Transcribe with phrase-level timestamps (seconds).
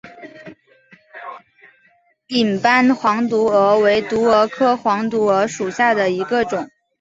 [2.27, 6.67] 顶斑黄毒蛾为毒蛾科黄毒蛾属下的一个种。